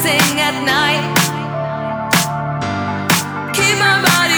sing 0.00 0.40
at 0.40 0.56
night. 0.64 1.04
Keep 3.52 3.78
my 3.78 4.00
body. 4.02 4.31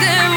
there 0.00 0.35